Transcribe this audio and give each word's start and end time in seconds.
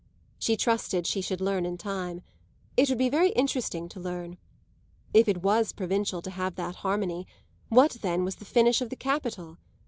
She 0.39 0.57
trusted 0.57 1.05
she 1.05 1.21
should 1.21 1.41
learn 1.41 1.63
in 1.63 1.77
time; 1.77 2.23
it 2.75 2.89
would 2.89 2.97
be 2.97 3.07
very 3.07 3.29
interesting 3.33 3.87
to 3.89 3.99
learn. 3.99 4.39
If 5.13 5.27
it 5.29 5.43
was 5.43 5.73
provincial 5.73 6.23
to 6.23 6.31
have 6.31 6.55
that 6.55 6.77
harmony, 6.77 7.27
what 7.69 7.97
then 8.01 8.23
was 8.25 8.37
the 8.37 8.45
finish 8.45 8.81
of 8.81 8.89
the 8.89 8.95
capital? 8.95 9.59